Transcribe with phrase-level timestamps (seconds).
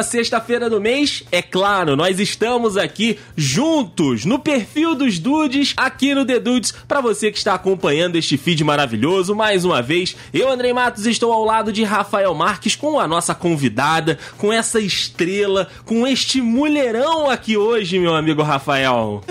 [0.00, 6.14] última sexta-feira do mês, é claro, nós estamos aqui juntos no perfil dos Dudes, aqui
[6.14, 9.34] no The Dudes, para você que está acompanhando este feed maravilhoso.
[9.34, 13.34] Mais uma vez, eu, Andrei Matos, estou ao lado de Rafael Marques com a nossa
[13.34, 19.22] convidada, com essa estrela, com este mulherão aqui hoje, meu amigo Rafael.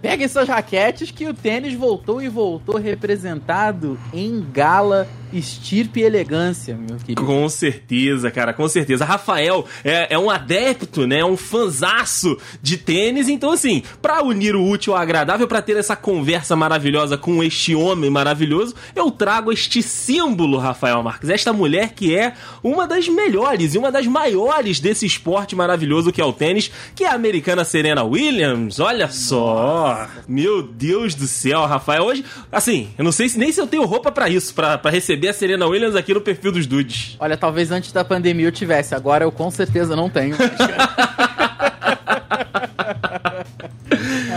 [0.00, 6.76] Peguem suas raquetes que o tênis voltou e voltou representado em gala estirpe e elegância,
[6.76, 7.24] meu querido.
[7.24, 9.04] Com certeza, cara, com certeza.
[9.04, 11.20] Rafael é, é um adepto, né?
[11.20, 13.28] É um fanzaço de tênis.
[13.28, 17.74] Então, assim, pra unir o útil ao agradável, para ter essa conversa maravilhosa com este
[17.74, 21.30] homem maravilhoso, eu trago este símbolo, Rafael Marques.
[21.30, 26.20] Esta mulher que é uma das melhores e uma das maiores desse esporte maravilhoso que
[26.20, 28.78] é o tênis, que é a americana Serena Williams.
[28.80, 30.06] Olha só.
[30.28, 32.04] Meu Deus do céu, Rafael.
[32.04, 35.23] Hoje, assim, eu não sei se nem se eu tenho roupa para isso, para receber
[35.28, 37.16] a Serena Williams aqui no perfil dos dudes.
[37.18, 40.36] Olha, talvez antes da pandemia eu tivesse, agora eu com certeza não tenho.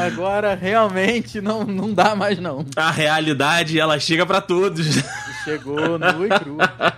[0.07, 2.65] Agora realmente não, não dá mais não.
[2.75, 5.03] A realidade, ela chega para todos.
[5.47, 6.57] Chegou nu e cru.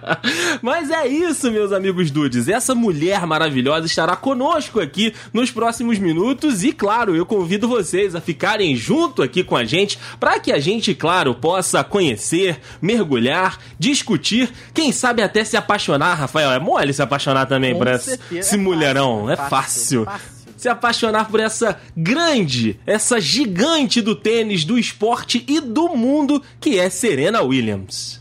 [0.59, 2.47] Mas é isso, meus amigos dudes.
[2.47, 8.21] Essa mulher maravilhosa estará conosco aqui nos próximos minutos e, claro, eu convido vocês a
[8.21, 14.49] ficarem junto aqui com a gente para que a gente, claro, possa conhecer, mergulhar, discutir,
[14.73, 16.51] quem sabe até se apaixonar, Rafael.
[16.51, 19.27] É mole se apaixonar também por esse, É mulherão.
[19.47, 20.39] fácil, é fácil.
[20.57, 26.77] Se apaixonar por essa grande, essa gigante do tênis, do esporte e do mundo que
[26.77, 28.19] é Serena Williams.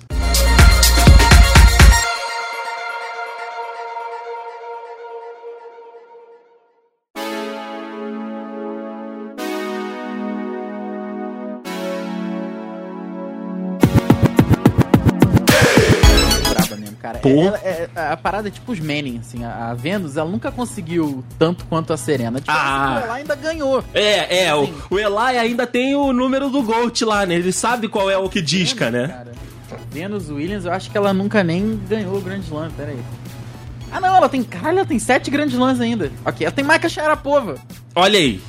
[17.22, 17.28] Pô.
[17.28, 19.44] Ela- é- a parada é tipo os Manning, assim.
[19.44, 22.38] A, a Venus, ela nunca conseguiu tanto quanto a Serena.
[22.40, 23.00] Tipo, Ah.
[23.04, 23.82] ela ainda ganhou.
[23.94, 24.74] É, é, o, Sim.
[24.90, 27.34] o Eli ainda tem o número do Gold lá, né?
[27.34, 29.08] Ele sabe qual é o que disca, né?
[29.08, 29.32] Cara,
[29.90, 32.98] Venus Williams, eu acho que ela nunca nem ganhou o Grand Slam, pera aí.
[33.90, 34.42] Ah não, ela tem.
[34.42, 36.10] Caralho, ela tem sete Grand Slams ainda.
[36.24, 37.54] Ok, ela tem Maika Sharapova.
[37.94, 38.40] Olha aí.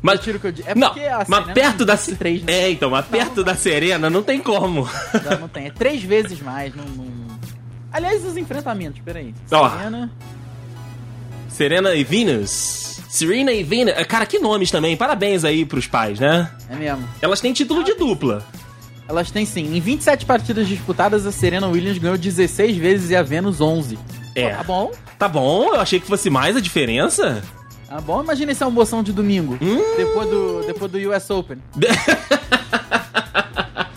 [0.00, 0.68] Mas, Tiro que eu digo.
[0.68, 0.92] É não,
[1.28, 1.96] mas perto da...
[1.96, 2.52] três, né?
[2.52, 4.88] É, então, mas perto da Serena não tem como.
[5.30, 5.66] Não, não tem.
[5.66, 6.74] É três vezes mais.
[6.74, 7.21] Não, não-
[7.92, 9.34] Aliás, os enfrentamentos, peraí.
[9.50, 9.68] Ó.
[9.68, 10.10] Serena.
[11.48, 13.00] Serena e Venus.
[13.08, 13.94] Serena e Venus.
[14.08, 14.96] Cara, que nomes também.
[14.96, 16.50] Parabéns aí pros pais, né?
[16.70, 17.06] É mesmo.
[17.20, 18.44] Elas têm título de dupla.
[19.06, 19.76] Elas têm sim.
[19.76, 23.98] Em 27 partidas disputadas, a Serena Williams ganhou 16 vezes e a Venus 11.
[24.34, 24.48] É.
[24.48, 24.92] Pô, tá bom?
[25.18, 27.42] Tá bom, eu achei que fosse mais a diferença.
[27.86, 28.22] Tá bom?
[28.22, 29.58] Imagina esse almoção de domingo.
[29.60, 29.96] Hum.
[29.98, 31.58] Depois, do, depois do US Open.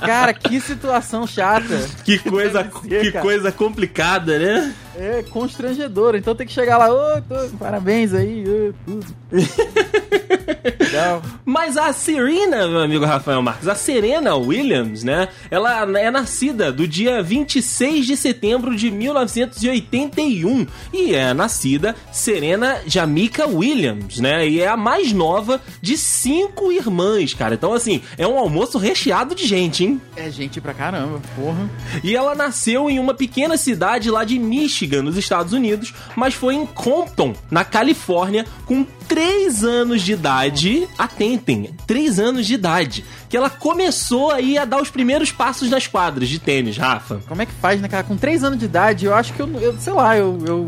[0.05, 1.87] Cara, que situação chata.
[2.03, 3.21] Que coisa, que cara.
[3.23, 4.73] coisa complicada, né?
[4.97, 6.15] É constrangedor.
[6.15, 9.05] Então tem que chegar lá, ô, tô- parabéns aí, ô, tudo.
[10.95, 11.21] Legal.
[11.45, 15.27] Mas a Serena, meu amigo Rafael Marques, a Serena Williams, né?
[15.51, 23.45] Ela é nascida do dia 26 de setembro de 1981 e é nascida Serena Jamaica
[23.45, 24.47] Williams, né?
[24.47, 27.55] E é a mais nova de cinco irmãs, cara.
[27.55, 30.01] Então, assim, é um almoço recheado de gente, hein?
[30.15, 31.69] É gente pra caramba, porra.
[32.03, 36.55] E ela nasceu em uma pequena cidade lá de Michigan, nos Estados Unidos, mas foi
[36.55, 40.87] em Compton, na Califórnia, com 3 anos de idade.
[40.97, 43.05] Atentem, 3 anos de idade.
[43.29, 47.21] Que ela começou aí a dar os primeiros passos nas quadras de tênis, Rafa.
[47.27, 48.03] Como é que faz, né, cara?
[48.03, 50.65] Com 3 anos de idade, eu acho que eu, eu sei lá, eu, eu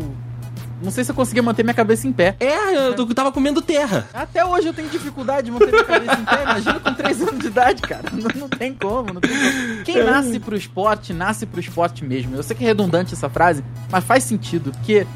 [0.82, 2.36] não sei se eu conseguia manter minha cabeça em pé.
[2.38, 4.08] É, eu tava comendo terra.
[4.14, 6.42] Até hoje eu tenho dificuldade de manter minha cabeça em pé.
[6.42, 8.04] Imagina com 3 anos de idade, cara.
[8.12, 9.84] Não, não tem como, não tem como.
[9.84, 12.36] Quem nasce pro esporte, nasce pro esporte mesmo.
[12.36, 14.70] Eu sei que é redundante essa frase, mas faz sentido.
[14.72, 15.06] Porque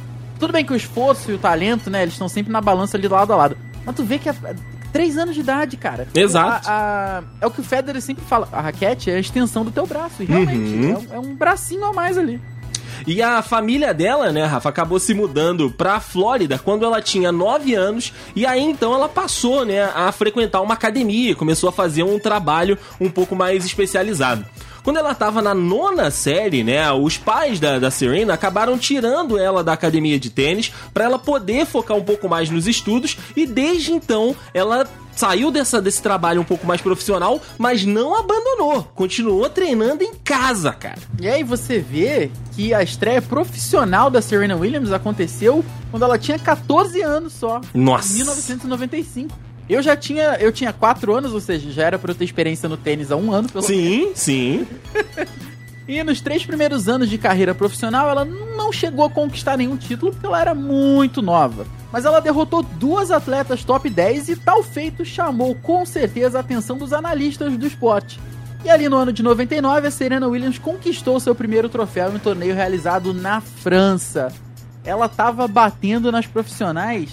[0.43, 3.07] tudo bem que o esforço e o talento, né, eles estão sempre na balança ali
[3.07, 3.57] lado a lado.
[3.87, 4.35] Mas tu vê que é
[4.93, 6.07] 3 anos de idade, cara.
[6.15, 6.69] Exato.
[6.69, 6.73] A-
[7.19, 8.49] a- é o que o Federer sempre fala.
[8.53, 10.23] A raquete é a extensão do teu braço.
[10.23, 10.91] E realmente, Uhum.
[10.91, 12.41] é, um, é um bracinho a mais ali.
[13.07, 17.75] E a família dela, né, Rafa, acabou se mudando pra Flórida quando ela tinha 9
[17.75, 18.13] anos.
[18.37, 22.77] E aí então ela passou, né, a frequentar uma academia, começou a fazer um trabalho
[23.01, 24.45] um pouco mais especializado.
[24.83, 29.63] Quando ela tava na nona série, né, os pais da, da Serena acabaram tirando ela
[29.63, 33.93] da academia de tênis pra ela poder focar um pouco mais nos estudos e desde
[33.93, 40.03] então ela saiu dessa, desse trabalho um pouco mais profissional, mas não abandonou, continuou treinando
[40.03, 40.99] em casa, cara.
[41.21, 46.39] E aí você vê que a estreia profissional da Serena Williams aconteceu quando ela tinha
[46.39, 47.61] 14 anos só.
[47.75, 48.13] Nossa.
[48.13, 49.52] Em 1995.
[49.69, 52.69] Eu já tinha, eu tinha 4 anos, ou seja, já era pra eu ter experiência
[52.69, 53.85] no tênis há um ano, pelo menos.
[53.85, 54.67] Sim, sim.
[55.87, 60.13] E nos três primeiros anos de carreira profissional, ela não chegou a conquistar nenhum título
[60.13, 61.67] porque ela era muito nova.
[61.91, 66.79] Mas ela derrotou duas atletas top 10 e tal feito chamou com certeza a atenção
[66.79, 68.21] dos analistas do esporte.
[68.65, 72.21] E ali no ano de 99, a Serena Williams conquistou seu primeiro troféu em um
[72.21, 74.33] torneio realizado na França.
[74.85, 77.11] Ela estava batendo nas profissionais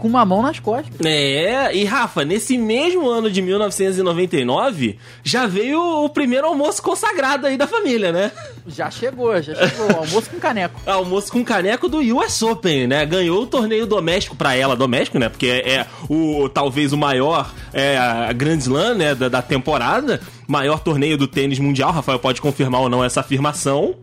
[0.00, 0.94] com uma mão nas costas.
[1.04, 7.56] É, e Rafa, nesse mesmo ano de 1999, já veio o primeiro almoço consagrado aí
[7.56, 8.32] da família, né?
[8.66, 9.98] Já chegou, já chegou.
[9.98, 10.80] almoço com caneco.
[10.86, 13.04] almoço com caneco do US Open, né?
[13.04, 15.28] Ganhou o torneio doméstico pra ela, doméstico, né?
[15.28, 20.20] Porque é, é o talvez o maior é, a Grand Slam, né, da, da temporada.
[20.48, 21.92] Maior torneio do tênis mundial.
[21.92, 23.94] Rafael pode confirmar ou não essa afirmação.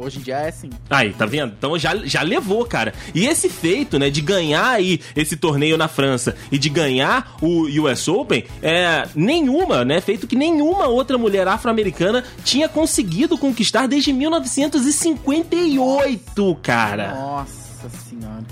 [0.00, 0.70] Hoje em dia é assim.
[0.88, 1.52] Aí, tá vendo?
[1.56, 2.94] Então já, já levou, cara.
[3.14, 7.66] E esse feito, né, de ganhar aí esse torneio na França e de ganhar o
[7.82, 14.10] US Open, é nenhuma, né, feito que nenhuma outra mulher afro-americana tinha conseguido conquistar desde
[14.12, 17.14] 1958, cara.
[17.14, 18.46] Nossa senhora.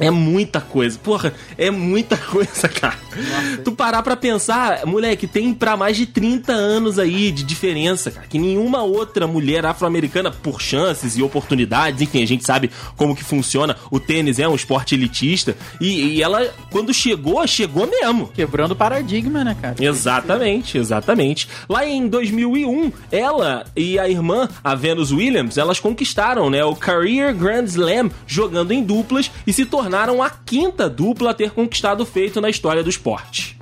[0.00, 0.98] É muita coisa.
[0.98, 2.98] Porra, é muita coisa, cara.
[3.14, 3.58] Nossa.
[3.62, 8.26] Tu parar pra pensar, moleque, tem pra mais de 30 anos aí de diferença, cara.
[8.26, 13.22] Que nenhuma outra mulher afro-americana, por chances e oportunidades, enfim, a gente sabe como que
[13.22, 13.76] funciona.
[13.90, 15.54] O tênis é um esporte elitista.
[15.80, 18.28] E, e ela, quando chegou, chegou mesmo.
[18.28, 19.76] Quebrando o paradigma, né, cara?
[19.78, 21.46] Exatamente, exatamente.
[21.68, 27.34] Lá em 2001, ela e a irmã, a Venus Williams, elas conquistaram, né, o Career
[27.34, 32.02] Grand Slam jogando em duplas e se tornaram tornaram a quinta dupla a ter conquistado
[32.02, 33.58] o feito na história do esporte.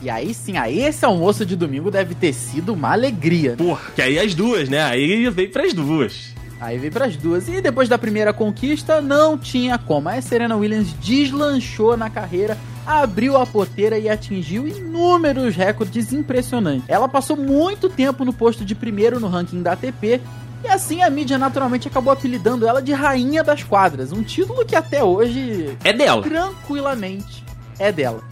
[0.00, 3.56] E aí sim, aí esse almoço de domingo deve ter sido uma alegria.
[3.56, 4.80] Porra, que aí as duas, né?
[4.84, 6.32] Aí veio pras duas.
[6.60, 7.48] Aí veio pras duas.
[7.48, 10.08] E depois da primeira conquista, não tinha como.
[10.08, 16.84] A Serena Williams deslanchou na carreira, abriu a poteira e atingiu inúmeros recordes impressionantes.
[16.86, 20.20] Ela passou muito tempo no posto de primeiro no ranking da ATP
[20.66, 24.74] e assim a mídia naturalmente acabou apelidando ela de Rainha das Quadras, um título que
[24.74, 26.22] até hoje é dela.
[26.22, 27.44] Tranquilamente
[27.78, 28.22] é dela.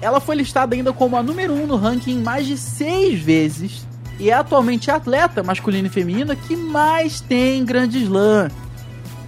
[0.00, 3.86] Ela foi listada ainda como a número 1 um no ranking mais de seis vezes
[4.18, 8.48] e é atualmente a atleta masculina e feminina que mais tem Grande Slam.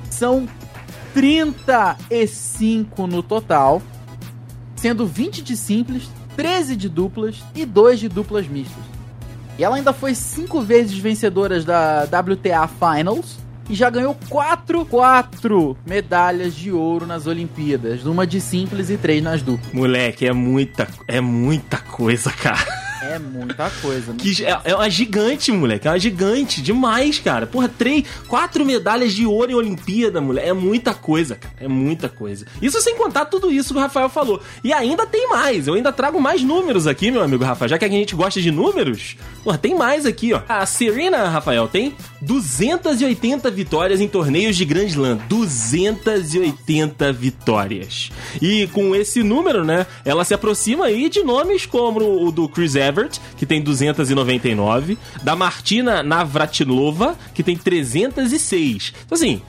[0.08, 0.48] São
[1.12, 3.82] 35 no total,
[4.76, 8.99] sendo 20 de simples, 13 de duplas e 2 de duplas mistas.
[9.60, 15.76] E ela ainda foi cinco vezes vencedora da WTA Finals e já ganhou quatro, quatro
[15.84, 19.70] medalhas de ouro nas Olimpíadas, uma de simples e três nas duplas.
[19.74, 22.79] Moleque, é muita, é muita coisa, cara.
[23.02, 24.12] É muita coisa.
[24.12, 25.88] Que é, é, uma gigante, moleque.
[25.88, 26.60] É uma gigante.
[26.60, 27.46] Demais, cara.
[27.46, 30.48] Porra, três, quatro medalhas de ouro em Olimpíada, moleque.
[30.48, 31.54] É muita coisa, cara.
[31.58, 32.46] É muita coisa.
[32.60, 34.42] Isso sem contar tudo isso que o Rafael falou.
[34.62, 35.66] E ainda tem mais.
[35.66, 37.70] Eu ainda trago mais números aqui, meu amigo Rafael.
[37.70, 40.42] Já que a gente gosta de números, porra, tem mais aqui, ó.
[40.48, 45.18] A Serena, Rafael, tem 280 vitórias em torneios de Grand Slam.
[45.28, 48.10] 280 vitórias.
[48.42, 52.74] E com esse número, né, ela se aproxima aí de nomes como o do Chris
[52.74, 52.89] Evans
[53.36, 58.92] Que tem 299, da Martina Navratilova, que tem 306.
[59.04, 59.42] Então, assim,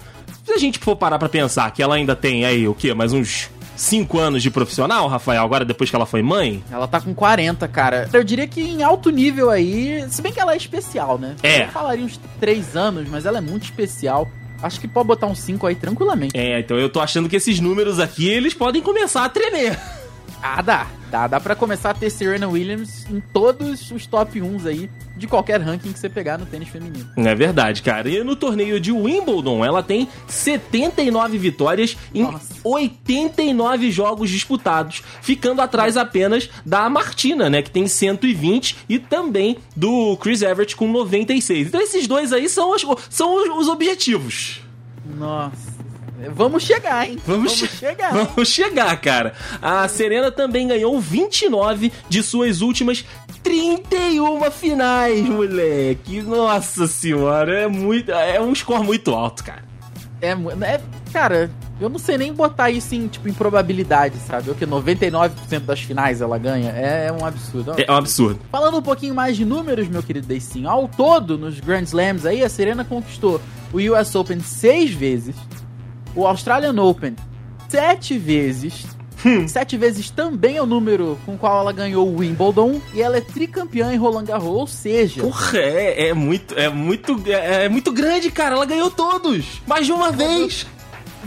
[0.45, 2.93] se a gente for parar pra pensar que ela ainda tem aí, o quê?
[2.93, 6.63] Mais uns 5 anos de profissional, Rafael, agora depois que ela foi mãe?
[6.71, 8.07] Ela tá com 40, cara.
[8.13, 11.35] Eu diria que em alto nível aí, se bem que ela é especial, né?
[11.41, 11.63] É.
[11.63, 14.29] Eu falaria uns 3 anos, mas ela é muito especial.
[14.61, 16.37] Acho que pode botar uns 5 aí tranquilamente.
[16.37, 19.79] É, então eu tô achando que esses números aqui, eles podem começar a tremer.
[20.41, 20.87] Ah, dá.
[21.11, 25.27] Dá, dá pra começar a ter Serena Williams em todos os top 1 aí de
[25.27, 27.05] qualquer ranking que você pegar no tênis feminino.
[27.17, 28.09] É verdade, cara.
[28.09, 32.55] E no torneio de Wimbledon, ela tem 79 vitórias em Nossa.
[32.63, 40.15] 89 jogos disputados, ficando atrás apenas da Martina, né, que tem 120 e também do
[40.15, 41.67] Chris Evert com 96.
[41.67, 44.61] Então esses dois aí são os, são os objetivos.
[45.17, 45.70] Nossa.
[46.29, 47.17] Vamos chegar, hein?
[47.25, 48.13] Vamos, Vamos che chegar.
[48.13, 49.33] Vamos chegar, cara.
[49.61, 53.05] A Serena também ganhou 29 de suas últimas
[53.43, 56.21] 31 finais, moleque.
[56.21, 59.63] Nossa senhora, é muito, é um score muito alto, cara.
[60.21, 61.49] É, é cara,
[61.79, 64.51] eu não sei nem botar isso em, tipo, em probabilidade, sabe?
[64.51, 67.73] O que 99% das finais ela ganha é, é um absurdo.
[67.75, 68.39] É um absurdo.
[68.51, 72.43] Falando um pouquinho mais de números, meu querido Deicinho, ao todo, nos Grand Slams aí,
[72.43, 73.41] a Serena conquistou
[73.73, 75.35] o US Open seis vezes,
[76.15, 77.15] o Australian Open
[77.69, 78.85] sete vezes.
[79.25, 79.47] Hum.
[79.47, 83.17] Sete vezes também é o número com o qual ela ganhou o Wimbledon e ela
[83.17, 85.21] é tricampeã em Roland Garros, ou seja.
[85.21, 88.55] Porra, é, é muito, é muito, é, é, muito grande, cara.
[88.55, 90.65] Ela ganhou todos, mais de uma vez.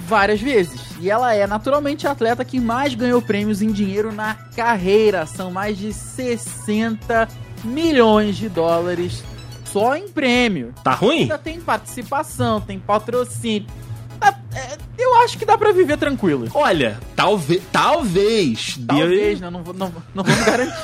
[0.08, 0.80] Várias vezes.
[1.00, 5.24] E ela é naturalmente a atleta que mais ganhou prêmios em dinheiro na carreira.
[5.24, 7.28] São mais de 60
[7.62, 9.22] milhões de dólares
[9.64, 10.74] só em prêmio.
[10.82, 11.22] Tá ruim?
[11.22, 13.68] Ainda tem participação, tem patrocínio.
[14.24, 16.48] Ah, é, eu acho que dá pra viver tranquilo.
[16.54, 17.62] Olha, talvez.
[17.70, 18.78] Talvez.
[18.86, 19.44] Talvez, dê...
[19.44, 19.50] né?
[19.50, 20.74] Não, não, não vamos garantir.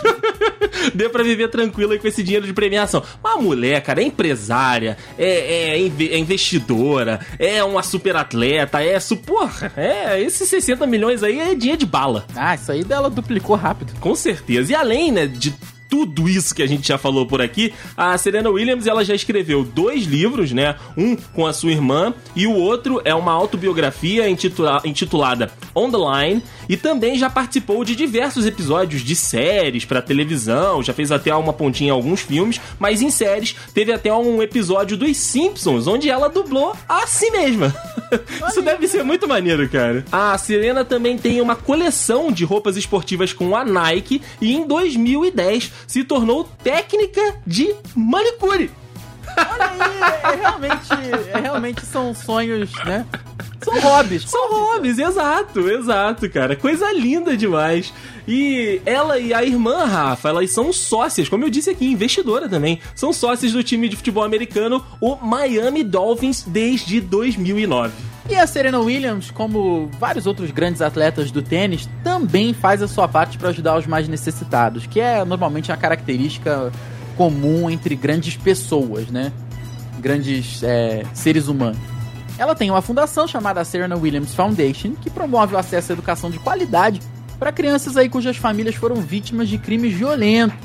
[0.95, 3.03] dê pra viver tranquilo aí com esse dinheiro de premiação.
[3.23, 8.99] Uma mulher, cara, é empresária, é, é, é investidora, é uma super atleta, é.
[9.25, 10.21] Porra, é.
[10.21, 12.27] Esses 60 milhões aí é dinheiro de bala.
[12.35, 13.93] Ah, isso aí dela duplicou rápido.
[14.01, 14.73] Com certeza.
[14.73, 15.55] E além, né, de
[15.91, 19.65] tudo isso que a gente já falou por aqui, a Serena Williams ela já escreveu
[19.65, 20.77] dois livros, né?
[20.97, 25.99] Um com a sua irmã e o outro é uma autobiografia intitula intitulada On the
[25.99, 31.35] Line e também já participou de diversos episódios de séries para televisão, já fez até
[31.35, 36.09] uma pontinha em alguns filmes, mas em séries teve até um episódio dos Simpsons onde
[36.09, 37.75] ela dublou a si mesma.
[38.49, 40.05] Isso deve ser muito maneiro, cara.
[40.11, 45.73] A Serena também tem uma coleção de roupas esportivas com a Nike e em 2010
[45.87, 48.71] se tornou técnica de manicure.
[49.37, 50.89] Olha aí, é, realmente,
[51.33, 53.07] é, realmente são sonhos, né?
[53.63, 54.23] São hobbies.
[54.29, 56.57] São hobbies, exato, exato, cara.
[56.57, 57.93] Coisa linda demais.
[58.27, 62.81] E ela e a irmã, Rafa, elas são sócias, como eu disse aqui, investidora também.
[62.95, 67.93] São sócias do time de futebol americano, o Miami Dolphins, desde 2009.
[68.29, 73.09] E a Serena Williams, como vários outros grandes atletas do tênis, também faz a sua
[73.09, 76.71] parte para ajudar os mais necessitados, que é normalmente a característica
[77.17, 79.33] comum entre grandes pessoas, né?
[79.99, 82.00] Grandes é, seres humanos.
[82.41, 86.39] Ela tem uma fundação chamada Serena Williams Foundation, que promove o acesso à educação de
[86.39, 87.03] qualidade
[87.39, 90.57] para crianças aí cujas famílias foram vítimas de crimes violentos.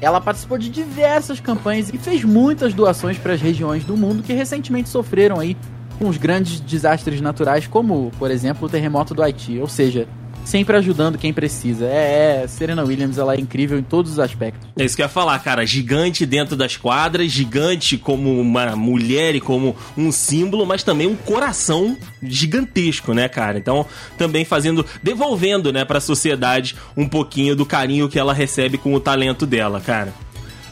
[0.00, 4.32] Ela participou de diversas campanhas e fez muitas doações para as regiões do mundo que
[4.32, 5.56] recentemente sofreram aí
[5.98, 9.58] com os grandes desastres naturais, como, por exemplo, o terremoto do Haiti.
[9.58, 10.06] Ou seja,
[10.44, 11.86] sempre ajudando quem precisa.
[11.86, 14.68] É, é, Serena Williams, ela é incrível em todos os aspectos.
[14.76, 15.64] É isso que eu ia falar, cara.
[15.66, 21.16] Gigante dentro das quadras, gigante como uma mulher e como um símbolo, mas também um
[21.16, 23.58] coração gigantesco, né, cara?
[23.58, 28.78] Então, também fazendo, devolvendo, né, para a sociedade um pouquinho do carinho que ela recebe
[28.78, 30.12] com o talento dela, cara.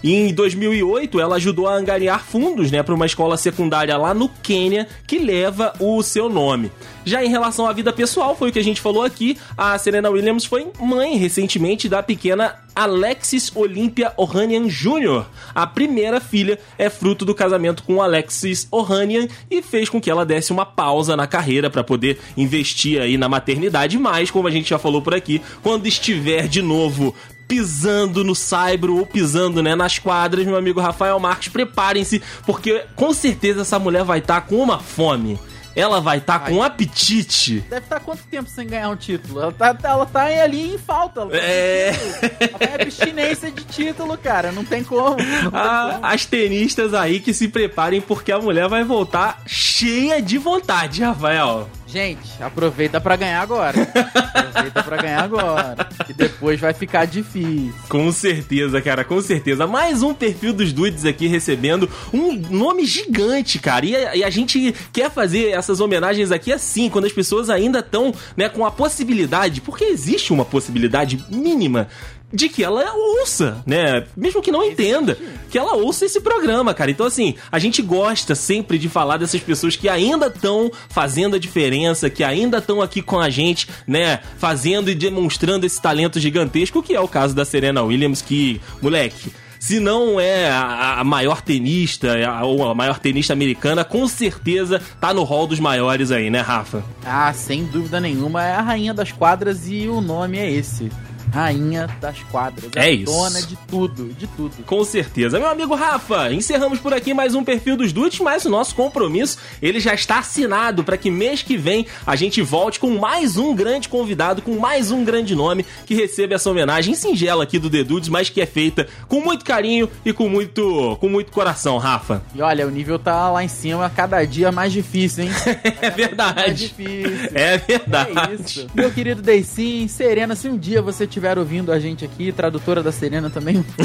[0.03, 4.89] Em 2008, ela ajudou a angariar fundos né, para uma escola secundária lá no Quênia
[5.07, 6.73] que leva o seu nome.
[7.05, 10.09] Já em relação à vida pessoal, foi o que a gente falou aqui, a Serena
[10.09, 15.25] Williams foi mãe recentemente da pequena Alexis Olympia Ohanian Jr.
[15.55, 20.25] A primeira filha é fruto do casamento com Alexis Ohanian e fez com que ela
[20.25, 24.71] desse uma pausa na carreira para poder investir aí na maternidade, mas como a gente
[24.71, 27.15] já falou por aqui, quando estiver de novo
[27.51, 33.13] pisando no Saibro ou pisando né, nas quadras, meu amigo Rafael Marques, preparem-se, porque com
[33.13, 35.37] certeza essa mulher vai estar tá com uma fome
[35.75, 37.61] ela vai estar tá com um apetite.
[37.61, 39.41] Deve estar tá quanto tempo sem ganhar um título?
[39.41, 41.21] Ela tá, ela tá ali em falta.
[41.21, 41.89] Ela tá é.
[41.91, 44.51] Ela em abstinência de título, cara.
[44.51, 45.17] Não tem como.
[45.17, 46.07] Não ah, como.
[46.07, 51.69] As tenistas aí que se preparem porque a mulher vai voltar cheia de vontade, Rafael.
[51.91, 53.83] Gente, aproveita para ganhar agora.
[54.25, 55.89] aproveita para ganhar agora.
[56.07, 57.75] Que depois vai ficar difícil.
[57.89, 59.67] Com certeza, cara, com certeza.
[59.67, 63.85] Mais um perfil dos dudes aqui recebendo um nome gigante, cara.
[63.85, 67.81] E a, e a gente quer fazer essas homenagens aqui assim, quando as pessoas ainda
[67.81, 71.89] estão né, com a possibilidade, porque existe uma possibilidade mínima
[72.33, 74.05] de que ela ouça, né?
[74.17, 75.17] Mesmo que não entenda,
[75.51, 76.91] que ela ouça esse programa, cara.
[76.91, 81.39] Então, assim, a gente gosta sempre de falar dessas pessoas que ainda estão fazendo a
[81.39, 84.21] diferença, que ainda estão aqui com a gente, né?
[84.39, 89.31] Fazendo e demonstrando esse talento gigantesco, que é o caso da Serena Williams, que, moleque
[89.59, 95.13] se não é a, a maior tenista ou a maior tenista americana, com certeza tá
[95.13, 96.83] no hall dos maiores aí, né, Rafa?
[97.05, 100.91] Ah, sem dúvida nenhuma, é a rainha das quadras e o nome é esse
[101.31, 102.71] rainha das quadras.
[102.75, 103.13] É isso.
[103.13, 104.63] Dona de tudo, de tudo.
[104.65, 105.39] Com certeza.
[105.39, 109.39] Meu amigo Rafa, encerramos por aqui mais um perfil dos Dudes, mas o nosso compromisso,
[109.63, 113.55] ele já está assinado para que mês que vem a gente volte com mais um
[113.55, 117.85] grande convidado, com mais um grande nome que receba essa homenagem singela aqui do The
[117.85, 122.23] Dudes, mas que é feita com muito carinho e com muito, com muito coração, Rafa.
[122.35, 125.31] E olha, o nível tá lá em cima, cada dia mais difícil, hein?
[125.81, 126.41] é verdade.
[126.41, 127.31] Mais difícil.
[127.35, 128.11] É verdade.
[128.19, 128.67] É isso.
[128.75, 132.83] Meu querido Deicin, Serena, se um dia você tiver estiver ouvindo a gente aqui, tradutora
[132.83, 133.63] da Serena também,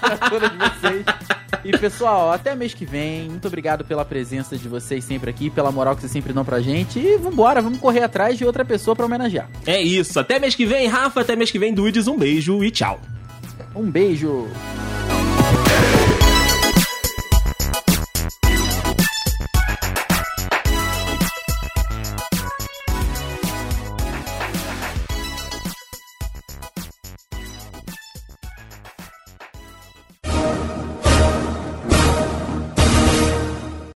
[0.00, 1.06] tradutora de vocês.
[1.64, 3.28] E pessoal, até mês que vem.
[3.28, 6.60] Muito obrigado pela presença de vocês sempre aqui, pela moral que vocês sempre dão pra
[6.60, 6.98] gente.
[6.98, 9.48] E vambora, vamos correr atrás de outra pessoa pra homenagear.
[9.66, 10.18] É isso.
[10.18, 11.20] Até mês que vem, Rafa.
[11.20, 12.08] Até mês que vem, Dudes.
[12.08, 12.98] Um beijo e tchau.
[13.76, 14.48] Um beijo.